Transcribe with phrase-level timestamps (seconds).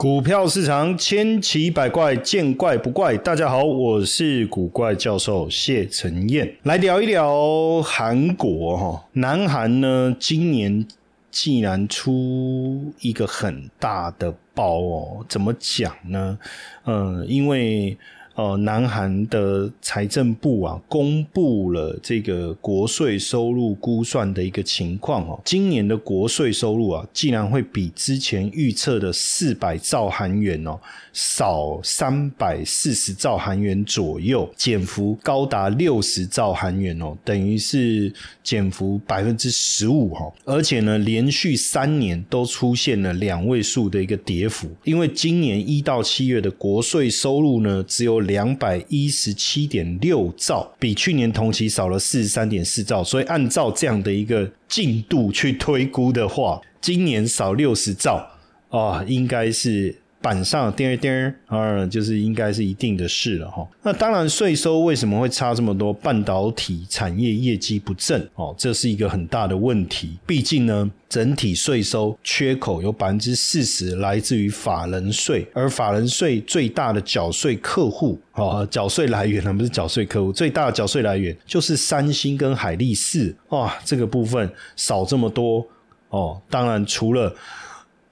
[0.00, 3.14] 股票市场千奇百怪，见怪不怪。
[3.18, 9.04] 大家好，我是古怪教授谢承彦，来聊一聊韩国哈。
[9.12, 10.86] 南韩呢，今年
[11.30, 16.38] 既然出一个很大的包哦，怎么讲呢？
[16.86, 17.98] 嗯，因为。
[18.40, 25.38] 呃，南韩的财政部啊，公布了这个国税收入估算的一个情况哦。
[25.44, 30.80] 今年的国税收入啊，竟然会比之前预测的四百兆韩元哦，
[31.12, 38.10] 少三百四十兆韩元左右，减幅高达六十兆韩元哦，等于是
[38.42, 40.32] 减幅百分之十五哈。
[40.46, 48.29] 而且呢，连续三年都出现了两位数的一个跌幅，因为今年一到七月的国税收入呢，只有。
[48.30, 58.24] 两百一十七点六兆，比去年同期少了四十三点四兆，所以按照这样的一个进度去推估的话，今年少六十兆
[58.68, 59.96] 啊，应该是。
[60.22, 63.66] 板上叮叮啊，就是应该是一定的事了哈。
[63.82, 65.92] 那当然，税收为什么会差这么多？
[65.92, 70.18] 半导体产业业绩不振哦，这是一个很大的问题。
[70.26, 85.66] 毕竟呢，整体税收缺口有百分之四十来自于法人税，而法人税最大的缴税客户哦，缴税来源呢不是缴税客户，最大的缴税来源就是三星跟海力士哇，这个部分少这么多
[86.10, 86.40] 哦。
[86.50, 87.34] 当然，除了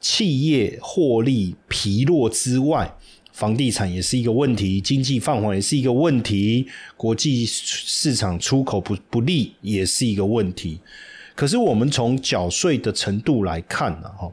[0.00, 2.96] 企业获利疲弱之外，
[3.32, 10.80] 房地产也是一个问题，经济放缓也是一个问题，国际市场出口不不利也是一个问题。
[11.34, 14.32] 可是我们从缴税的程度来看呢，哈，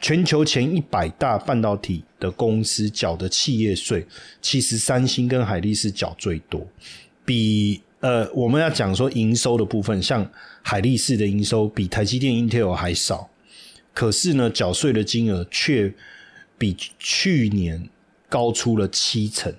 [0.00, 4.06] 全球前一百大半导体的公司缴的企业税，
[4.40, 6.66] 其实三星跟海力士缴最多，
[7.24, 10.26] 比呃我们要讲说营收的部分，像
[10.62, 13.28] 海力士的营收比台积电、Intel 还少。
[13.98, 15.92] 可是呢，缴税的金额却
[16.56, 17.90] 比去年
[18.28, 19.52] 高出了七成，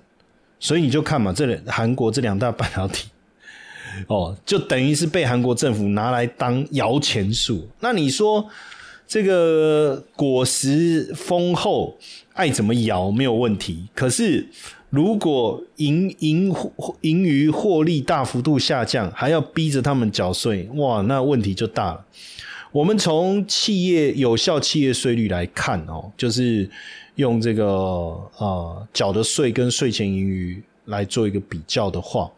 [0.58, 3.10] 所以你就看嘛，这韩国这两大半导体，
[4.06, 7.68] 哦，就等于是被韩国政府拿来当摇钱树。
[7.80, 8.48] 那你说
[9.06, 11.98] 这个果实丰厚，
[12.32, 13.90] 爱怎么摇没有问题。
[13.94, 14.48] 可是
[14.88, 16.50] 如果盈盈
[17.02, 22.06] 盈余获利大幅度下降，还要逼着他们缴税，哇，那问题就大了。
[22.72, 26.68] 我们从企业有效企业税率来看哦，就是
[27.16, 32.30] 用这个呃缴的税跟税前盈余来做一个比较的话，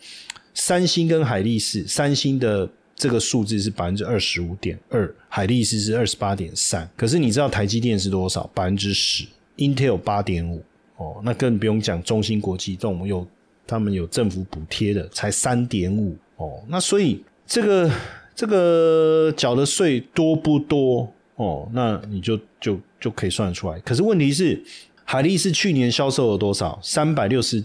[0.55, 2.67] 三星跟海力士，三星的
[2.97, 6.89] 这个数字是百分之二十五点二，海力士是二十八点三。
[6.97, 8.51] 可是你知道台积电是多少？
[8.55, 9.27] 百分之十
[9.59, 10.65] ，Intel 八点五
[10.97, 13.27] 哦，那更不用讲中芯国际这种有
[13.67, 16.63] 他们有政府补贴的，才三点五哦。
[16.69, 17.91] 那所以这个。
[18.35, 21.69] 这个缴的税多不多哦？
[21.73, 23.79] 那你就就就可以算得出来。
[23.81, 24.63] 可是问题是，
[25.05, 26.79] 海力士去年销售了多少？
[26.83, 27.63] 三百六十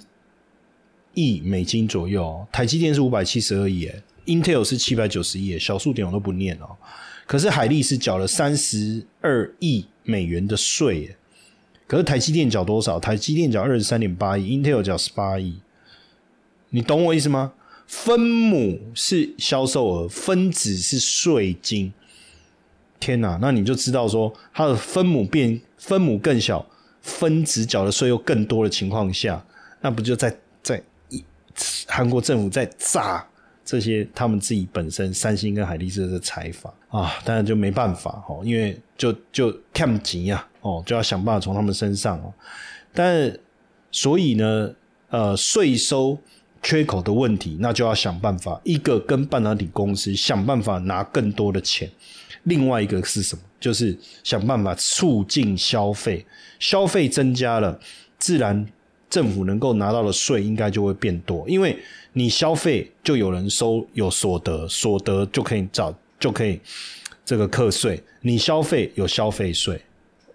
[1.13, 2.45] 亿美金左右。
[2.51, 3.89] 台积电是五百七十二亿
[4.25, 6.75] ，Intel 是七百九十亿，小数点我都不念哦。
[7.25, 11.15] 可是海力士缴了三十二亿美元的税，
[11.87, 12.99] 可是台积电缴多少？
[12.99, 15.59] 台积电缴二十三点八亿，Intel 缴十八亿。
[16.69, 17.53] 你懂我意思吗？
[17.87, 21.93] 分母是销售额，分子是税金。
[22.99, 26.65] 天哪，那你就知道说，它的分母变分母更小，
[27.01, 29.41] 分子缴的税又更多的情况下，
[29.79, 30.83] 那不就在在
[31.87, 33.25] 韩国政府在炸
[33.63, 37.13] 这些他们自己本身三星跟海力士的财阀啊？
[37.23, 42.33] 当然就没办法哦，因为就就看急呀哦，就要想办法从他们身上哦。
[42.93, 43.31] 但
[43.91, 44.73] 所以呢，
[45.09, 46.17] 呃，税收。
[46.61, 48.59] 缺口的问题，那就要想办法。
[48.63, 51.89] 一个跟半导体公司想办法拿更多的钱，
[52.43, 53.41] 另外一个是什么？
[53.59, 56.25] 就是想办法促进消费。
[56.59, 57.79] 消费增加了，
[58.19, 58.65] 自然
[59.09, 61.47] 政府能够拿到的税应该就会变多。
[61.47, 61.77] 因为
[62.13, 66.59] 你消费，就有人收有所得，所得就可以找就可以
[67.23, 68.03] 这个课税。
[68.21, 69.79] 你消费有消费税。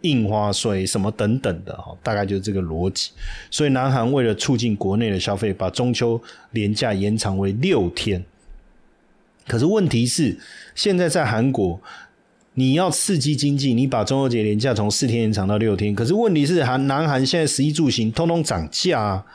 [0.02, 3.10] 印花税什么等等的哈，大概就是这个逻辑。
[3.50, 6.20] 所以南韩为了促进国内的消费，把中秋
[6.50, 8.24] 连假延长为六天。
[9.46, 10.38] 可是问题是，
[10.74, 11.80] 现在在韩国，
[12.54, 15.94] 你要刺激经济，你把中秋节连假从四天延长到六天。
[15.94, 19.26] 可是问题是，韩南韩现在十一住行通通涨价啊，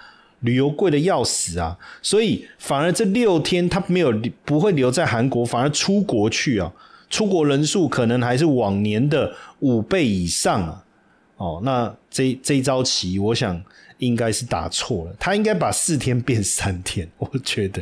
[0.41, 4.13] 旅游贵的要死啊，所以反而这六天他没有
[4.45, 6.71] 不会留在韩国，反而出国去啊。
[7.09, 10.83] 出国人数可能还是往年的五倍以上啊！
[11.37, 13.63] 哦，那这这一招棋，我想
[13.99, 15.15] 应该是打错了。
[15.19, 17.81] 他应该把四天变三天，我觉得。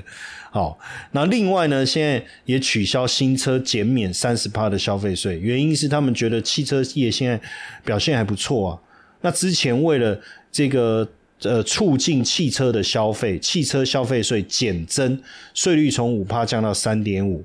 [0.51, 0.77] 好，
[1.11, 7.39] 那另外呢，现在也取消新车减免三十趴的消费税，原因是他们觉得汽车业现在
[7.83, 8.79] 表现还不错啊。
[9.21, 10.19] 那之前为了
[10.51, 11.07] 这个
[11.41, 15.17] 呃促进汽车的消费，汽车消费税减征，
[15.53, 17.43] 税率从五趴降到三点五。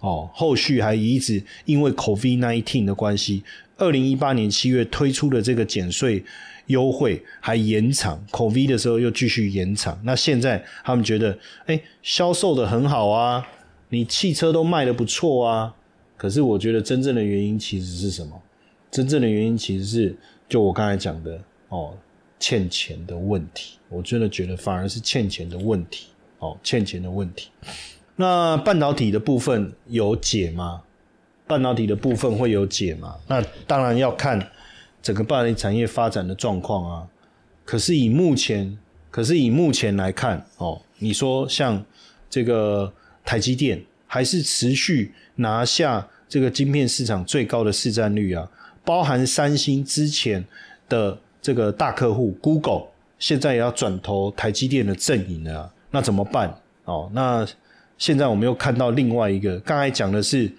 [0.00, 3.42] 哦，后续还一直因为 COVID nineteen 的关系，
[3.76, 6.24] 二零一八年七月推出的这个减税
[6.66, 10.00] 优惠还延长，COVID 的时候又继续延长。
[10.04, 13.46] 那现在他们觉得，哎，销售的很好啊，
[13.90, 15.74] 你汽车都卖的不错啊。
[16.16, 18.40] 可是我觉得真正的原因其实是什么？
[18.90, 20.16] 真正的原因其实是
[20.48, 21.94] 就我刚才讲的哦，
[22.38, 23.78] 欠钱的问题。
[23.88, 26.06] 我真的觉得反而是欠钱的问题，
[26.38, 27.48] 哦，欠钱的问题。
[28.20, 30.82] 那半导体的部分有解吗？
[31.46, 33.16] 半导体的部分会有解吗？
[33.28, 34.38] 那当然要看
[35.00, 37.08] 整个半导体产业发展的状况啊。
[37.64, 38.76] 可是以目前，
[39.10, 41.82] 可是以目前来看，哦，你说像
[42.28, 42.92] 这个
[43.24, 48.46] 台积电还是持续拿下这个晶片市场最高的市占率啊，
[48.84, 50.44] 包含三星之前
[50.90, 52.88] 的这个大客户 Google，
[53.18, 56.54] 现在也要转投台积电的阵营了，那怎么办？
[56.84, 57.48] 哦，那。
[58.00, 60.50] 现在我们又看到另外一个，刚才讲的是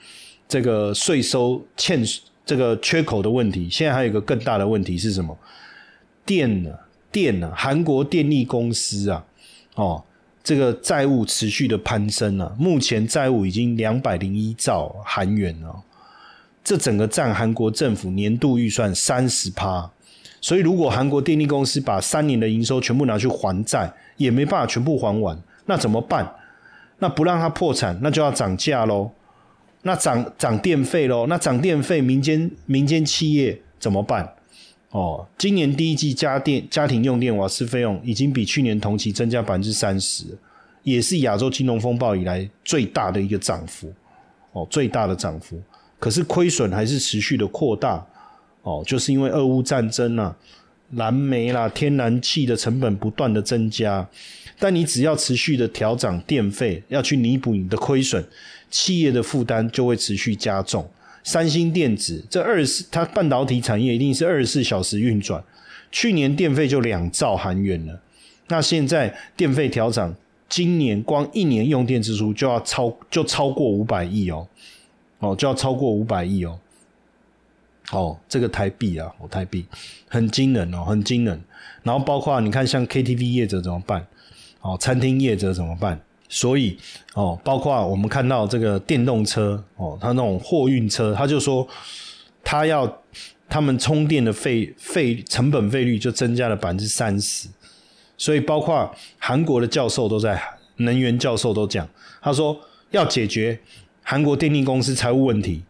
[0.48, 2.00] 这个税收欠
[2.46, 5.36] 这个缺口的问题，现在还有一个更大的问题是什么？
[6.24, 6.70] 电呢？
[7.12, 7.52] 电呢？
[7.56, 9.26] 韩国电力公司啊，
[9.74, 10.04] 哦，
[10.44, 15.76] 这个债务持续的攀升啊，目前债务已经两百零一兆韩元了，
[16.64, 19.90] 这整个占韩国政府年度预算三十趴，
[20.40, 25.36] 所以如果韩国电力公司把三年的营收全部拿去还债，也没办法全部还完，
[25.66, 26.32] 那怎么办？
[27.02, 29.10] 那不让它破产，那就要涨价喽。
[29.82, 31.26] 那涨涨电费喽。
[31.26, 34.36] 那涨电费，民间民间企业怎么办？
[34.92, 40.26] 哦，今年第一季家电家庭用电瓦斯费用已经比去年同期增加百分之三十，
[40.84, 43.92] 也是亚洲金融风暴以来最大的一个涨幅。
[44.52, 45.60] 哦，最大的涨幅。
[45.98, 48.06] 可是亏损还是持续的扩大。
[48.62, 50.36] 哦，就是因为俄乌战争啊，
[50.92, 54.08] 燃煤啦、天然气的成本不断的增加。
[54.62, 58.24] 但你只要持续的调涨电费，要去弥补你的亏损，
[58.70, 60.88] 企业的负担就会持续加重。
[61.24, 65.44] 三星电子这二十，它半导体产业一定是二十四小时运转，
[65.92, 68.00] 去年电费就两兆韩元了。
[68.50, 70.16] 那现在电费调涨，
[70.48, 74.48] 今年光一年用电支出就要超就超过五百亿哦，
[75.18, 76.60] 哦就要超过五百亿哦。
[77.92, 79.66] 哦，这个台币啊，哦台币
[80.08, 81.42] 很惊人哦，很惊人。
[81.82, 84.06] 然后包括你看，像 KTV 业者怎么办？
[84.62, 86.00] 哦，餐厅业者怎么办？
[86.30, 86.78] 所以
[87.14, 91.68] 哦，包括我们看到这个电动车哦，它那种货运车，他就说
[92.44, 93.02] 他要
[93.50, 97.50] 他们充电的费费成本费率就增加了百分之三十。
[98.18, 100.42] 所以包括韩国的教授都在
[100.78, 101.86] 能源教授都讲，
[102.22, 102.58] 他说
[102.92, 103.60] 要解决
[104.04, 105.64] 韩国电力公司财务问题，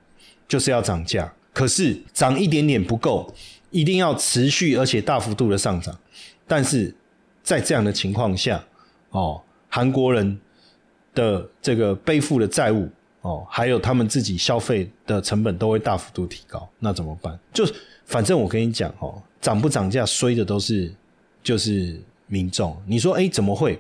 [0.48, 1.34] 就是要涨价。
[1.54, 3.34] 可是涨一点点不够，
[3.72, 5.98] 一定要持续而且大幅度的上涨。
[6.48, 6.94] 但是
[7.42, 8.64] 在这样的情况下，
[9.12, 10.40] 哦，韩国人
[11.14, 12.90] 的这个背负的债务
[13.22, 17.38] 哦，还有他们自己消费的成本都会大幅度提高，那怎么办？
[17.54, 17.66] 就
[18.06, 20.92] 反正我跟你讲哦，涨不涨价，衰的都是
[21.44, 22.76] 就是民众。
[22.88, 23.80] 你说哎，怎么会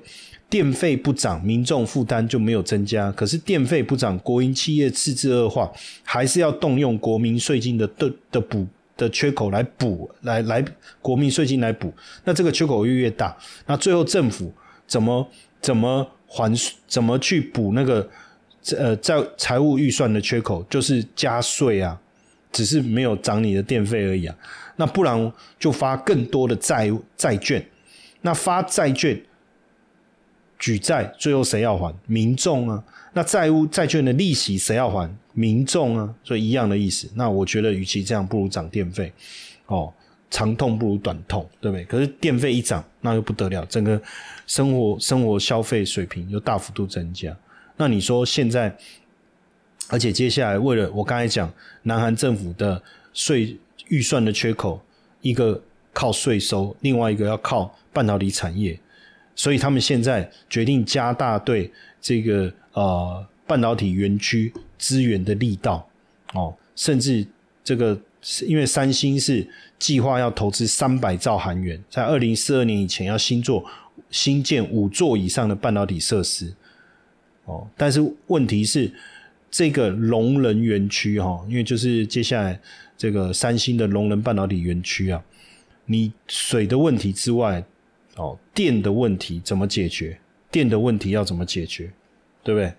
[0.49, 3.11] 电费不涨，民众负担就没有增加？
[3.13, 5.71] 可是电费不涨，国营企业赤字恶化，
[6.03, 10.63] 还是要动用国民税金的的的补的缺口来补，来来
[11.01, 11.93] 国民税金来补，
[12.25, 13.35] 那这个缺口越越大，
[13.65, 14.53] 那最后政府。
[14.91, 15.25] 怎么
[15.61, 16.53] 怎么还
[16.85, 18.05] 怎么去补那个
[18.75, 20.61] 呃在财务预算的缺口？
[20.69, 21.97] 就是加税啊，
[22.51, 24.35] 只是没有涨你的电费而已啊。
[24.75, 27.65] 那不然就发更多的债债券，
[28.19, 29.17] 那发债券
[30.59, 31.95] 举债，最后谁要还？
[32.05, 32.83] 民众啊。
[33.13, 35.09] 那债务债券的利息谁要还？
[35.31, 36.13] 民众啊。
[36.21, 37.09] 所以一样的意思。
[37.15, 39.13] 那我觉得，与其这样，不如涨电费
[39.67, 39.93] 哦。
[40.31, 41.83] 长痛不如短痛，对不对？
[41.83, 44.01] 可是电费一涨，那就不得了，整个
[44.47, 47.37] 生活生活消费水平又大幅度增加。
[47.75, 48.75] 那你说现在，
[49.89, 51.51] 而且接下来为了我刚才讲，
[51.83, 52.81] 南韩政府的
[53.13, 53.57] 税
[53.89, 54.81] 预算的缺口，
[55.19, 55.61] 一个
[55.91, 58.79] 靠税收，另外一个要靠半导体产业，
[59.35, 61.69] 所以他们现在决定加大对
[61.99, 65.85] 这个呃半导体园区资源的力道
[66.33, 67.27] 哦，甚至
[67.63, 67.99] 这个
[68.45, 69.47] 因为三星是。
[69.81, 73.65] 计划要投资三百兆韩元，在二零四二年以前要新做
[74.11, 76.53] 新建五座以上的半导体设施。
[77.45, 78.93] 哦，但是问题是
[79.49, 82.59] 这个龙人园区哈，因为就是接下来
[82.95, 85.19] 这个三星的龙人半导体园区啊，
[85.87, 87.65] 你水的问题之外，
[88.17, 90.15] 哦，电的问题怎么解决？
[90.51, 91.91] 电的问题要怎么解决？
[92.43, 92.71] 对不对？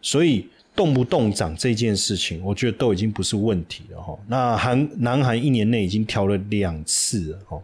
[0.00, 4.18] 所以动不动涨这件事情，我觉得都已经不是问题了哈。
[4.26, 7.62] 那韩南韩一年内已经调了两次了哈，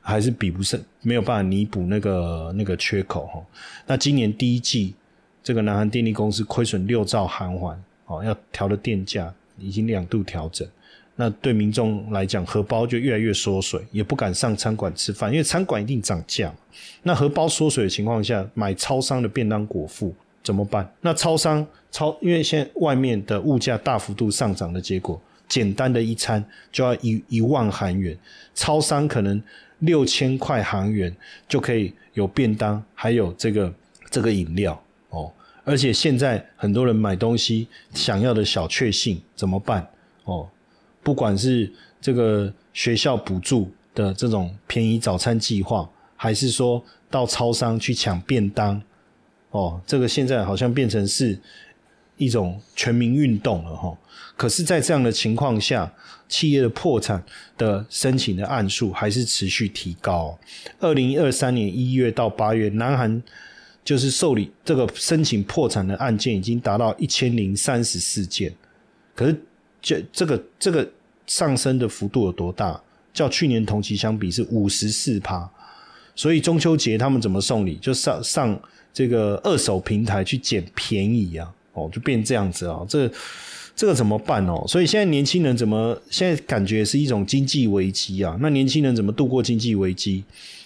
[0.00, 3.44] 还是比不上，没有办法弥补那个那个缺口哈。
[3.86, 4.94] 那今年第一季，
[5.42, 10.66] 这个南韩电力公司亏损六兆韩元哦，要调的电价已经两度调整。
[11.18, 16.54] 那对民众来讲，荷包就越来越缩水，也不敢上餐馆吃饭，因为餐馆一定涨价。
[17.02, 20.14] 那荷包缩水的情况下，买超商的便当果腹
[20.46, 20.88] 怎么办？
[21.00, 28.16] 那超商超，因为现在外面的物价大幅度上涨的结果，简单的一餐就要一一万韩元，
[28.54, 29.42] 超商可能
[29.80, 31.12] 六千块韩元
[31.48, 33.74] 就可以有便当，还有这个
[34.08, 35.32] 这个饮料哦。
[35.64, 39.84] 而且现在很多人买东西想要的小确幸怎么办？
[40.22, 40.48] 哦。
[41.02, 48.80] 不管是这个学校补助的这种便宜早餐计划，还是说到超商去抢便当，
[49.50, 51.38] 哦，这个现在好像变成是
[52.16, 53.96] 一种全民运动了哈。
[54.36, 55.92] 可是，在这样的情况下，
[56.28, 57.22] 企业的破产
[57.56, 60.38] 的申请的案数还是持续提高。
[60.78, 63.22] 二零二三年一月到八月，南韩
[63.84, 68.54] 就是受理这个申请破产的案件已经达到一千零三十四件，
[69.14, 69.40] 可是
[69.80, 70.88] 这这个这个。
[71.28, 72.80] 上升的幅度有多大？
[73.12, 75.50] 较去年同期相比是五十四趴，
[76.16, 77.76] 所以中秋节他们怎么送礼？
[77.76, 78.58] 就上上
[78.92, 81.48] 这个二手平台去捡便宜啊！
[81.74, 82.80] 哦，就变这样子啊！
[82.88, 83.08] 这
[83.76, 84.64] 这个怎么办哦？
[84.66, 88.36] 所以现在年轻人怎么现在感觉是一种经济危机啊？
[88.40, 90.24] 那年轻人怎么度过经济危机？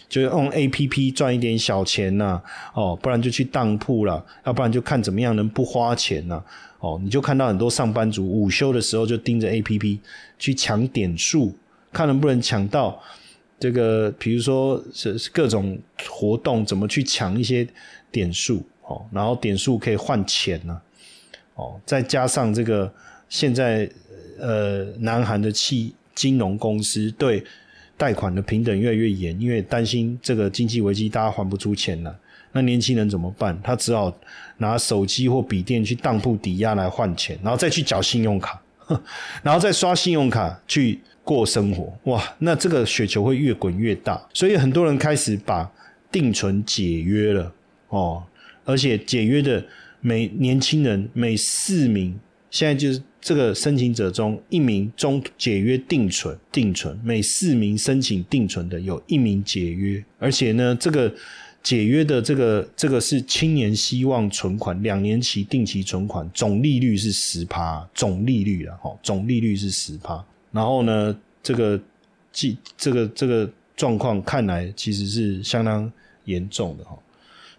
[0.09, 2.41] 就用 A P P 赚一点小钱呐，
[2.75, 6.43] 哦，不然就去当铺了，要不然就看怎么样能不花钱呐。
[6.81, 10.01] 哦，你就看到很多上班族午休的时候就盯着 A P P
[10.39, 11.53] 去抢点数，
[11.93, 13.01] 看能不能抢到
[13.61, 17.65] 这个，比如说是各种活动怎么去抢一些
[18.11, 20.81] 点数哦，然后点数可以换钱呢，
[21.55, 22.91] 哦，再加上这个
[23.29, 23.89] 现在
[24.39, 27.45] 呃，南韩的企金融公司对
[27.99, 32.19] 贷款的平等越来越严，因为担心这个经济危机大家还不出钱了。
[32.53, 33.57] 那年轻人怎么办？
[33.63, 34.13] 他只好
[34.57, 38.61] 拿手机或笔电去当铺抵押来换钱，然后再去缴信用卡，
[39.43, 40.99] 然后再刷信用卡去
[41.31, 41.97] 过生活。
[42.11, 44.21] 哇，那这个雪球会越滚越大。
[44.35, 45.71] 所以很多人开始把
[46.11, 47.55] 定存解约了
[47.91, 48.25] 哦，
[48.65, 49.65] 而且解约的
[50.01, 52.19] 每年轻人每四名，
[52.51, 61.15] 现在就是这个申请者中一名中解约定存定存，每四名申请定存的有一名解约，而且呢这个。
[61.63, 70.25] 解约的这个这个是青年希望存款两年期定期存款，总利率是十趴，总利率啊，哈，总利率是十趴。
[70.53, 71.81] 然后呢，这个
[72.33, 75.91] 记这个这个状况看来其实是相当
[76.25, 76.99] 严重的哈。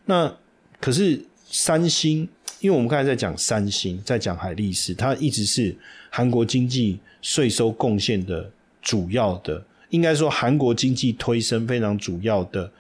[0.06, 0.34] 那
[0.80, 2.28] 可是三星，
[2.60, 5.76] 因为我们刚才在讲三星，在讲海力士，它一直是
[6.10, 8.50] 韩国经济税收贡献的
[8.82, 12.72] 主要的，应该说韩国经济推升非常主要的。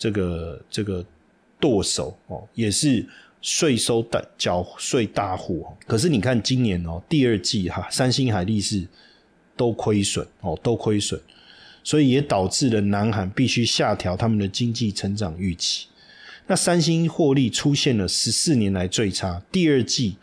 [0.00, 1.04] 这个这个
[1.58, 3.04] 剁手哦，也是
[3.42, 5.74] 税收大缴税大户哦。
[5.88, 8.86] 可是你看今年哦，第二季哈，三星、海力士
[9.58, 11.20] 都亏损哦，都亏损，
[11.84, 15.88] 所以也导致了南韩必须下调他们的经济成长预期。
[16.46, 20.16] 那三星获利出现了十四年来最差，第二季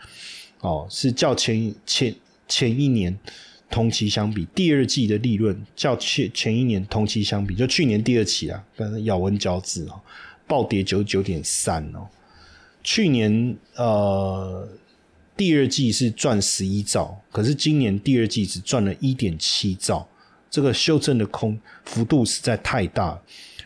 [0.61, 2.15] 哦是较前前
[2.47, 3.15] 前一年。
[3.67, 9.99] 同期相比，第二季的利润较前前一年同期相比，就去年第二期啊，跟咬文嚼字哦，
[10.47, 12.07] 暴跌九九点三哦。
[12.83, 14.65] 去年呃
[15.37, 20.07] 第二季是赚十一兆，可是今年第二季只赚了一点七兆，
[20.49, 23.19] 这个修正的空幅度实在太大，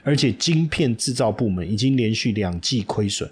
[0.04, 3.30] 而且晶片制造部门已经连续两季亏损，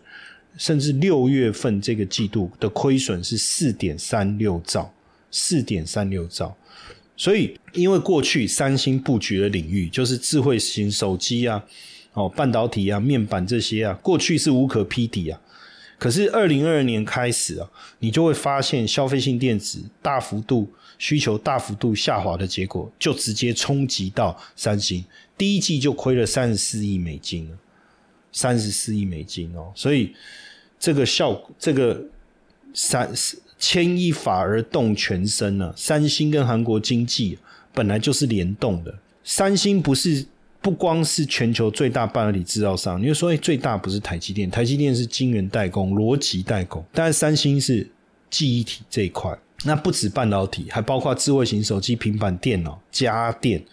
[0.57, 4.93] 甚至六月份这个季度的亏损是四点三六兆。
[5.29, 6.55] 四点三六兆，
[7.17, 11.61] 所以因为过去三星布局的领域就是智慧型手机啊，
[12.13, 15.39] 哦，半导体啊，面板这些啊，过去是无可匹敌啊。
[15.97, 25.03] 可是二零二二年开始啊，你就会发现消费性电子大幅度需求大幅度下滑的结果，就直接冲击到三星，
[25.37, 27.57] 第一季就亏了三十四亿美金了，
[28.31, 30.13] 三十四亿美金哦，所以
[30.79, 31.99] 这个效这个
[32.73, 33.11] 三
[33.57, 35.73] 牵一发而动全身呢。
[35.75, 37.39] 三星跟韩国经济
[37.73, 38.93] 本来就是联动的。
[39.23, 40.25] 三星不是
[40.67, 47.89] 不光是全球最大半导体制造商，你就说，哎，最大不是台积电，台积电是晶圆代工、逻辑代工，但是三星是
[48.29, 49.33] 记忆体这一块。
[49.63, 53.63] 那不止半导体，还包括智慧型手机、平板电脑、家电、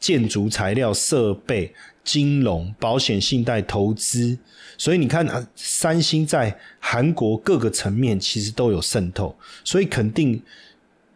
[0.00, 4.36] 建筑材料、设备、金融、保险、信贷、投资，
[4.76, 10.42] 所以你看啊，三星在韩国各个层面其实都有渗透，所以肯定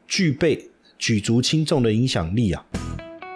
[0.07, 2.65] 具备举足轻重的影响力啊。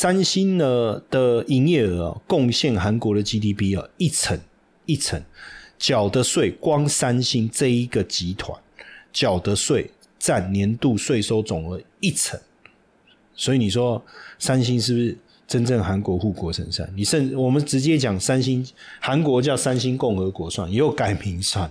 [0.00, 4.40] 三星呢的营业额贡献韩国的 GDP 啊，一层
[4.86, 5.22] 一层
[5.78, 8.58] 缴的税，光三星这一个集团
[9.12, 12.40] 缴的税占年度税收总额一层，
[13.34, 14.02] 所以你说
[14.38, 15.14] 三星是不是
[15.46, 16.90] 真正韩国护国神山？
[16.96, 18.66] 你甚我们直接讲三星，
[19.00, 21.70] 韩国叫三星共和国算，也有改名算，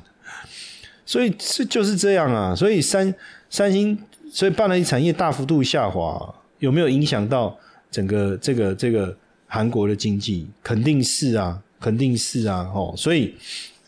[1.03, 2.53] 所以这就是这样啊。
[2.53, 3.11] 所以三
[3.49, 3.97] 三星，
[4.31, 7.57] 所以半导体产业大幅度下滑，有没有影响到？
[7.91, 9.15] 整个这个这个
[9.47, 13.33] 韩国的经济肯定是啊，肯定是啊，哦，所以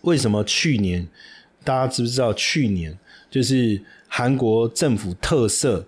[0.01, 1.07] 为什么去年
[1.63, 2.33] 大家知不知道？
[2.33, 2.97] 去年
[3.29, 5.85] 就是韩国政府特色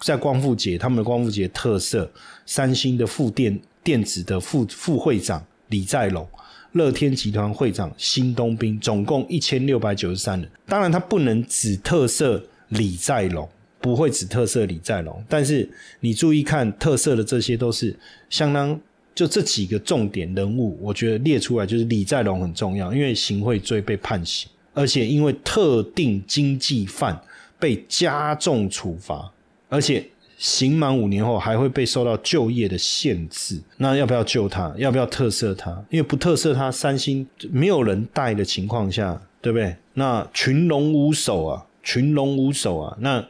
[0.00, 2.10] 在光复节，他们的光复节特色，
[2.44, 6.28] 三星的副电电子的副副会长李在龙，
[6.72, 10.50] 乐天集团会长新东兵，总共一千六百九十三人。
[10.66, 13.48] 当然，他不能只特色李在龙。
[13.84, 15.68] 不会只特色李在龙，但是
[16.00, 17.94] 你注意看特色的这些都是
[18.30, 18.80] 相当
[19.14, 27.20] 就这几个重点人物，我觉得列出来就是李在龙很重要，因为行贿罪被判刑，而且因为特定经济犯
[27.58, 29.30] 被加重处罚，
[29.68, 30.02] 而且
[30.38, 33.60] 刑满五年后还会被受到就业的限制。
[33.76, 34.74] 那要不要救他？
[34.78, 35.70] 要不要特色他？
[35.90, 39.76] 因为不特色他，三星没有人带的情况下，对不对？
[39.92, 43.22] 那群龙无首啊，群龙无首啊，那。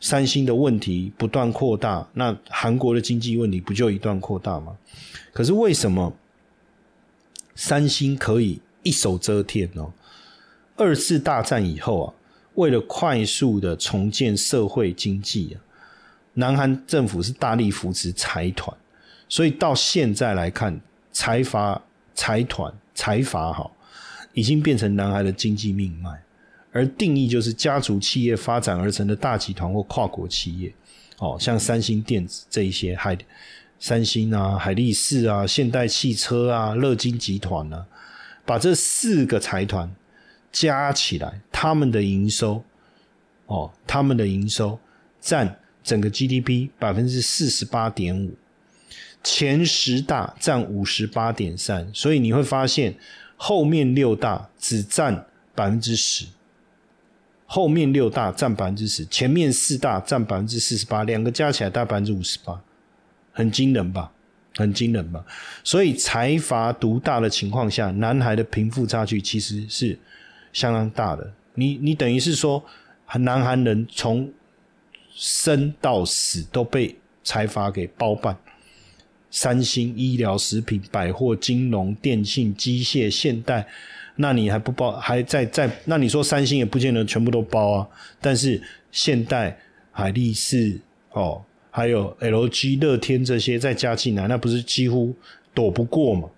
[0.00, 4.76] 三星的问题不断扩大，那韩国的经济问题不就一段扩大吗？
[5.32, 6.12] 可是为什么
[7.54, 9.84] 三星可以一手遮天呢？
[10.76, 12.14] 二次大战以后啊，
[12.54, 15.60] 为了快速的重建社会经济啊，
[16.34, 18.76] 南韩政府是大力扶持财团，
[19.28, 21.82] 所以到现在来看，财阀、
[22.14, 23.68] 财团、财阀哈，
[24.32, 26.22] 已经变成南韩的经济命脉。
[26.78, 30.72] 而定义就是家族企业发展而成的大集团或跨国企业，
[31.18, 33.18] 哦，像三星电子这一些，海
[33.80, 37.84] 三星啊、海力士啊、现代汽车啊、乐金集团啊，
[38.46, 39.92] 把这四个财团
[40.52, 42.62] 加起来，他们的营收，
[43.46, 44.78] 哦，他们的营收
[45.20, 48.36] 占整个 GDP 百分之四十八点五，
[49.24, 52.94] 前十大占五十八点三，所以你会发现
[53.36, 56.26] 后面六大只占百分之十。
[57.50, 62.60] 后面六大占百分之十，前面四大占百分之四十八，两个加起来大百分之五十八，
[63.32, 64.12] 很惊人吧？
[64.56, 65.24] 很惊人吧？
[65.64, 69.98] 所以财阀独大的情况下，南海的贫富差距其实是
[70.52, 71.32] 相当大的。
[71.54, 72.62] 你你等于是说，
[73.14, 74.30] 南韩人从
[75.14, 78.36] 生到死都被财阀给包办，
[79.30, 83.66] 三星、医疗、食品、百货、金融、电信、机械、现代。
[84.20, 85.70] 那你还不包，还在在？
[85.84, 87.88] 那你说三星也不见得全部都包啊。
[88.20, 89.56] 但是现代、
[89.92, 90.76] 海力士
[91.12, 95.14] 哦，还有 LG、乐天这些再加进来，那不是几乎
[95.54, 96.28] 躲不过嘛？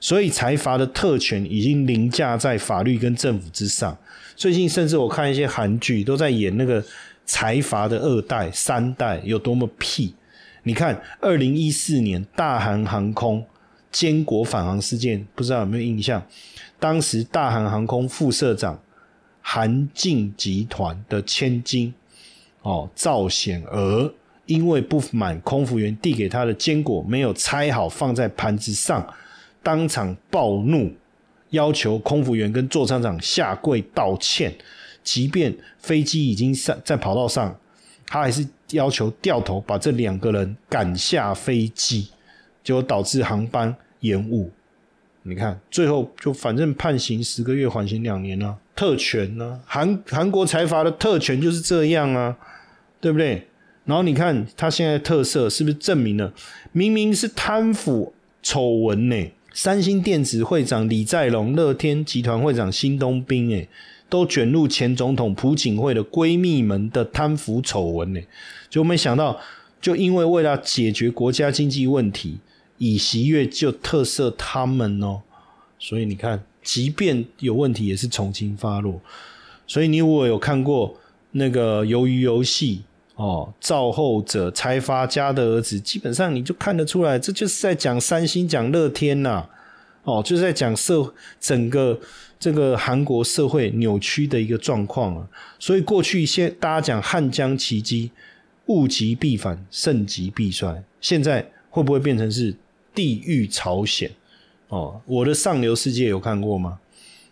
[0.00, 3.98] 所以财阀的特权已经凌驾在法律跟政府之上。
[4.36, 6.80] 最近甚至我看一些韩剧都在演那个
[7.26, 10.14] 财阀的二代、三代有多么屁。
[10.62, 13.44] 你看，二零一四年大韩航空
[13.90, 16.22] 坚果返航事件，不知道有没有印象？
[16.78, 18.80] 当时大韩航空副社长
[19.40, 21.92] 韩进集团的千金
[22.62, 24.12] 哦赵显娥，
[24.46, 29.06] 因为不满空服员递给他的坚果没有拆好放在盘子上，
[29.62, 30.92] 当场暴怒，
[31.50, 34.54] 要求空服员跟座舱长下跪道歉。
[35.02, 37.58] 即便飞机已经上在跑道上，
[38.06, 42.10] 他还是要求掉头把这两个人赶下飞机，
[42.62, 44.50] 结果导致航班延误。
[45.24, 49.60] 你看，最后就反正判刑十个月，缓刑两年啊，特权呢？
[49.66, 52.34] 韩韩国财阀的特权就是这样啊，
[52.98, 53.46] 对不对？
[53.84, 56.32] 然后你看他现在特色是不是证明了，
[56.72, 59.32] 明明是贪腐丑闻呢？
[59.52, 63.68] 三星电子会长李在龙、乐天集团会长辛东斌，哎，
[64.08, 68.20] 都卷入前总统朴槿惠的闺蜜们的贪腐丑闻呢？
[68.70, 69.38] 就没想到，
[69.80, 72.38] 就因为为了解决国家经济问题。
[72.78, 75.20] 以喜悦就特色他们哦。
[75.78, 79.00] 所以你看，即便有问题，也是从轻发落。
[79.66, 80.96] 所以你我有看过
[81.32, 82.82] 那个鱿鱼游戏
[83.16, 89.46] 哦，造后者财阀家的儿子，基本上你就看得出来，这就是在讲三星、讲乐天呐，
[90.04, 92.00] 哦，就是在讲社整个
[92.40, 95.28] 这个韩国社会扭曲的一个状况啊。
[95.58, 98.10] 所以过去先大家讲汉江奇迹，
[98.66, 102.56] 物极必反，盛极必衰，现在会不会变成是
[102.98, 104.10] 地狱朝鲜？
[104.66, 106.80] 哦，我的上流世界有看过吗？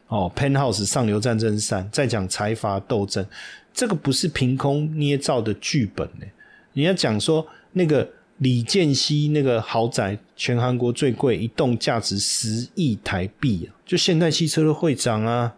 [0.07, 3.27] 哦，Pen House 上流战争三在讲财阀斗争，
[3.75, 6.27] 这个不是凭空捏造的剧本呢。
[6.75, 15.53] 你要讲说那个李健熙那个豪宅，全韩国最贵，一栋价值十亿台币啊，就现代汽车的会长啊，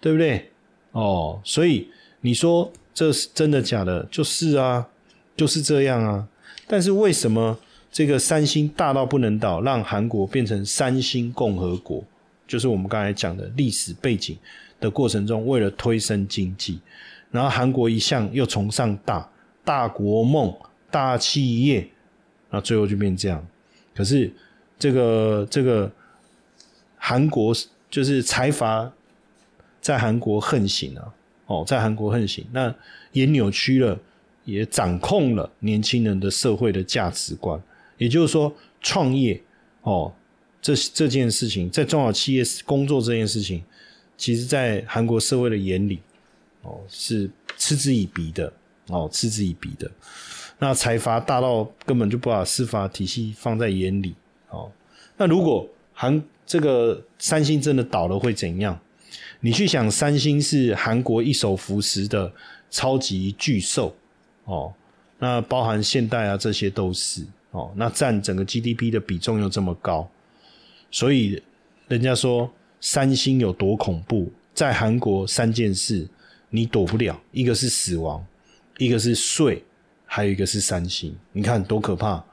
[0.00, 0.50] 对不对？
[0.90, 1.86] 哦，所以
[2.22, 4.04] 你说这是真的假的？
[4.10, 4.88] 就是啊，
[5.36, 6.26] 就是这样啊。
[6.66, 7.56] 但是为什么
[7.94, 12.02] 这个三星大到不能倒，让韩国变成三星共和国？
[12.44, 14.36] 就是我们刚才讲的历史背景
[14.80, 16.80] 的过程中，为了推升经济，
[17.30, 19.30] 然后韩国一向又崇尚大
[19.64, 20.52] 大国梦、
[20.90, 21.88] 大企业，
[22.50, 23.46] 那最后就变这样。
[23.94, 24.28] 可是
[24.76, 25.88] 这个这个
[26.96, 27.54] 韩国
[27.88, 28.90] 就是财阀
[29.80, 31.14] 在韩国横行啊，
[31.46, 32.74] 哦，在韩国横行，那
[33.12, 33.96] 也扭曲了，
[34.44, 37.62] 也掌控了年轻人的社会的价值观。
[37.98, 39.40] 也就是说，创业
[39.82, 40.12] 哦。
[40.62, 43.62] 这这件事情在中小企业工作这件事情，
[44.16, 46.00] 其实，在韩国社会的眼里，
[46.62, 48.50] 哦，是嗤之以鼻的，
[48.86, 49.90] 哦，嗤之以鼻的。
[50.58, 54.14] 那财阀大到根本就不把司法体系放在眼里，
[54.48, 54.72] 哦。
[55.18, 58.80] 那如果韩这个三星真的倒了会怎样？
[59.40, 62.32] 你去想，三星是韩国一手扶持的
[62.70, 63.94] 超级巨兽，
[64.44, 64.72] 哦，
[65.18, 67.22] 那包含现代啊，这些都是，
[67.54, 70.10] 哦，那占整个 GDP 的比重又这么高。
[70.90, 71.40] 所以，
[71.86, 76.06] 人家说三星有多恐怖，在韩国三件事
[76.50, 78.24] 你躲不了，一个是死亡，
[78.78, 79.62] 一个是税，
[80.04, 81.14] 还有一个是三星。
[81.30, 82.24] 你看多可怕！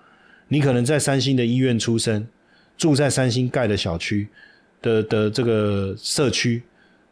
[0.47, 2.27] 你可能在三星的医院出生，
[2.75, 4.27] 住在三星盖的小区
[4.81, 6.63] 的的这个社区，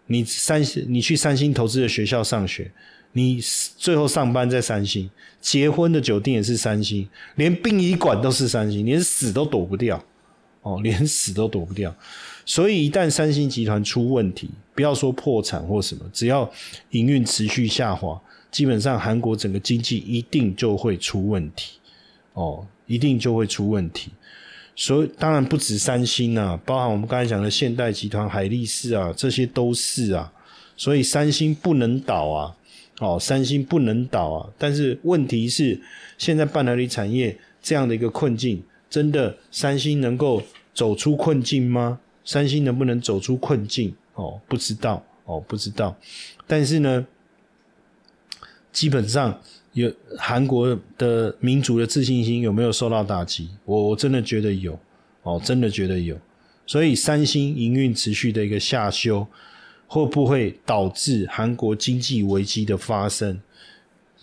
[0.08, 2.72] 你三星你去三星投资的学校上学，
[3.12, 3.40] 你
[3.78, 5.10] 最后上班在三星，
[5.42, 10.04] 结婚的酒店也是三星，连殡仪馆都是三星，连死都躲不掉。
[10.62, 11.96] 哦，连死都躲不掉，
[12.46, 16.52] 所以一旦三星集团出问题，不要说破产或什么，只要
[16.90, 21.78] 营运持续下滑，基本上韩国整个经济一定就会出问题。
[22.34, 24.12] 哦，一定就会出问题。
[24.76, 30.30] 所以当然不止三星啊，包含我们刚才讲的现代集团、海力士啊，这些都是啊。
[30.76, 32.56] 所以三星不能倒啊，
[33.00, 34.50] 哦，三星不能倒啊。
[34.58, 35.80] 但是问题是，
[36.18, 38.62] 现在半导体产业这样的一个困境。
[38.90, 40.42] 真的，三星能够
[40.74, 42.00] 走出困境吗？
[42.26, 43.94] 三星能不能走出困境？
[44.16, 45.96] 哦，不知道，哦，不知道。
[46.48, 47.06] 但是呢，
[48.72, 49.40] 基本上
[49.74, 53.50] 有韩国的民族的自信心有没有受到打击？
[53.64, 54.78] 我我真的觉得有，
[55.22, 56.18] 哦，真的觉得有。
[56.66, 59.26] 所以，三星营运持续的一个下修，
[59.90, 63.42] 会不会导致韩国经济危机的发生？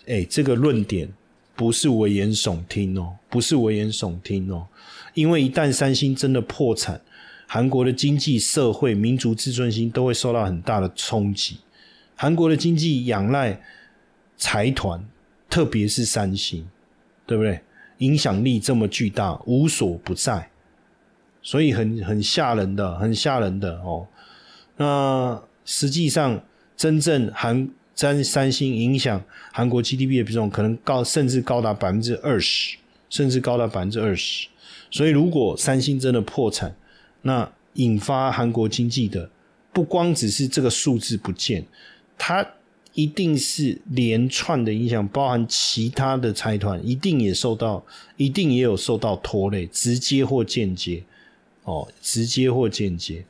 [0.07, 1.13] 哎，这个论点。
[1.57, 4.67] 不是危言耸听哦，不是危言耸听哦，
[5.15, 7.01] 因为一旦三星真的破产，
[7.47, 11.57] 韩国的经济社会、民族自尊心都会受到很大的冲击。
[12.15, 13.59] 韩国的经济仰赖
[14.37, 15.03] 财团，
[15.49, 16.63] 特别是三星，
[17.25, 17.59] 对不对？
[17.97, 20.51] 影响力这么巨大，无所不在，
[21.41, 24.07] 所以很很吓人的，很吓人的哦。
[24.75, 26.43] 那实际上，
[26.75, 27.69] 真正韩。
[27.99, 29.19] 三三星影响
[29.51, 32.77] 韩国 GDP 的比重可能高，甚至高达百分之二十，
[33.09, 34.47] 甚至高达百分之二十。
[34.91, 36.75] 所以，如果三星真的破产，
[37.23, 39.27] 那引发韩国经济的
[39.73, 41.65] 不光只是这个数字不见，
[42.19, 42.47] 它
[42.93, 47.83] 一定是连串的影响，包含其他的财团一定也受到，
[48.15, 51.01] 一定也有受到拖累，直接或间接。
[51.63, 53.25] 哦，直接或间接。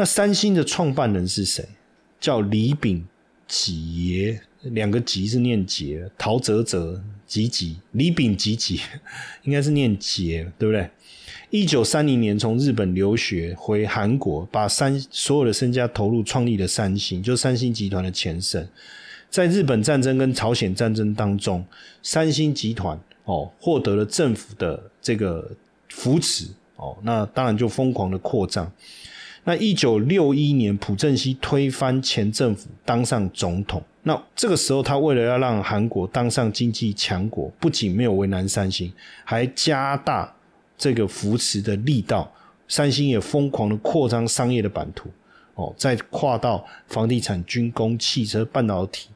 [0.00, 1.62] 那三星的创办人是谁？
[2.18, 3.06] 叫李炳
[3.46, 8.80] 杰，两个吉是念杰，陶泽泽吉吉，李炳吉吉
[9.44, 10.88] 应该是念杰，对不对？
[11.50, 18.66] 一九三零年从日本留学回韩国，把三所有的身家投入创立了三星，就三星集团的前身。
[19.28, 21.62] 在日本战争跟朝鲜战争当中，
[22.02, 25.50] 三星集团哦获得了政府的这个
[25.90, 28.72] 扶持哦，那当然就疯狂的扩张。
[29.44, 33.82] 那一九六一年，朴正熙推翻前政府，当上总统。
[34.02, 38.92] 那这个时候，他为了要让韩国当上经济强国，不仅没有为难三星，
[39.24, 40.34] 还加大
[40.76, 42.30] 这个扶持的力道，
[42.68, 45.10] 三星也疯狂的扩张商业的版图，
[45.54, 49.08] 哦，再跨到房地产、军工、汽车、半导体，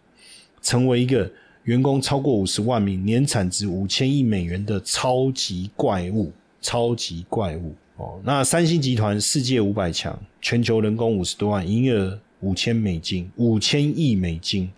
[0.60, 1.30] 成为一个
[1.64, 7.74] 员工超过五十万名、年产值五千亿美元的超级怪物，超级怪物。
[7.96, 14.68] 哦，那三星集团世界五百强，全球人工五十多万，营业额五千美金，五千亿美金，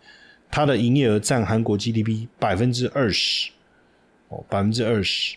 [0.51, 3.51] 它的营业额占韩国 GDP 百分之二十，
[4.29, 5.37] 哦，百分之二十。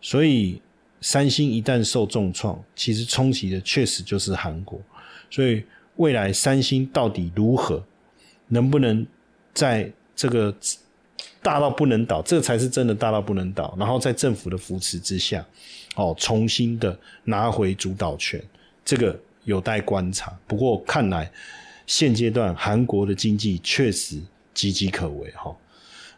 [0.00, 0.62] 所以
[1.00, 4.80] 三星一旦受重创，其实冲击的确实就是韩国。
[5.28, 5.64] 所以
[5.96, 7.84] 未来三星到底如何，
[8.46, 9.04] 能不能
[9.52, 10.54] 在这个
[11.42, 13.74] 大到不能倒，这才是真的大到不能倒。
[13.78, 15.44] 然后在政府的扶持之下。
[15.96, 18.40] 哦，重新的拿回主导权，
[18.84, 20.38] 这个有待观察。
[20.46, 21.28] 不过看来
[21.88, 24.20] 现阶段韩国的经济确实
[24.54, 25.52] 岌岌可危哈。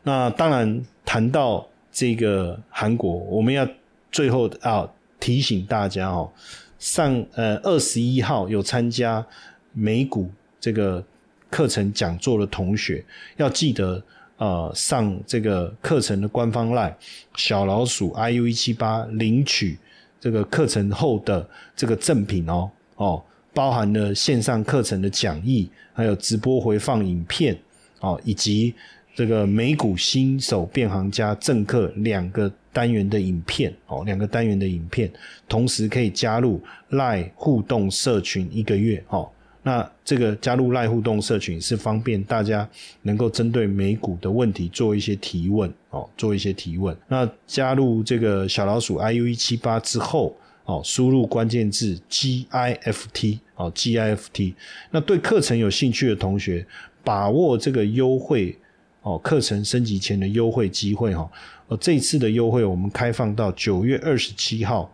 [0.03, 3.67] 那当然谈到这个韩国，我们要
[4.13, 4.87] 最后啊
[5.19, 6.31] 提醒大家哦，
[6.79, 9.25] 上呃二十一号有参加
[9.73, 10.31] 美股
[10.61, 11.03] 这个
[11.49, 13.03] 课程讲座的同学，
[13.39, 14.03] 要记得。
[14.41, 16.97] 呃，上这个课程的官方赖
[17.37, 19.79] 小老鼠 iu 一七八领取
[20.19, 23.23] 这个课程后的这个赠品哦哦，
[23.53, 27.55] 包含了线上课程的讲义，还有直播回放影片
[28.01, 28.75] 哦，以及
[29.15, 35.13] 这个美股新手变行家正课两个单元的影片哦，两个单元的影片，
[35.47, 39.29] 同时可以加入赖互动社群一个月哦。
[39.63, 42.67] 那这个加入赖互动社群是方便大家
[43.03, 46.97] 能够针对美股的问题做一些提问哦，做一些提问。
[47.09, 54.55] 那加入这个小老鼠 iu 一七八之后哦，输入关键字 gift 哦 gift。
[54.91, 56.67] 那对课程有兴趣的同学，
[57.05, 58.57] 把握这个优惠
[59.03, 61.31] 哦，课程升级前的优惠机会哈。
[61.69, 64.91] 哦，这次的优惠我们开放到九月二十七号。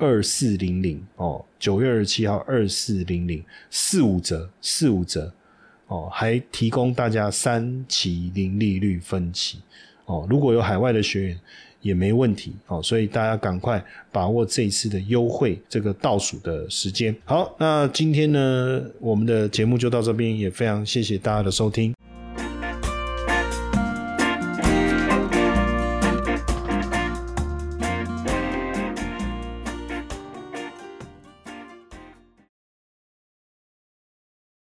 [0.00, 5.32] 二四零零哦，九月二十七号二四零零四五折四五折
[5.88, 9.58] 哦，还提供大家三期零利率分期
[10.06, 11.40] 哦，如果有海外的学员
[11.82, 17.14] 也没问题哦，所以大家赶快把握这一次的优惠这个倒数的时间。
[17.24, 21.94] 好，那今天呢，我们的节目就到这边，也非常谢谢大家的收听。